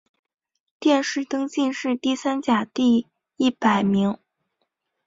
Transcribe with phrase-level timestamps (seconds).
[0.79, 3.05] 殿试登进士第三甲第
[3.37, 4.17] 一百名。